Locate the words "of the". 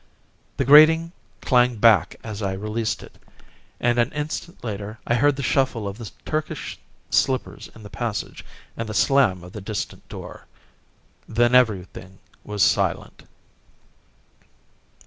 5.87-6.09, 9.43-9.61